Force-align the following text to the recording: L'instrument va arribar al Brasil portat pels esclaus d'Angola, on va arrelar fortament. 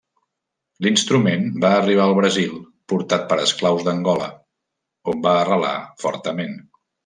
L'instrument 0.85 1.45
va 1.65 1.71
arribar 1.81 2.07
al 2.07 2.15
Brasil 2.21 2.57
portat 2.93 3.29
pels 3.33 3.45
esclaus 3.51 3.87
d'Angola, 3.91 4.33
on 5.15 5.23
va 5.29 5.39
arrelar 5.47 5.79
fortament. 6.05 6.61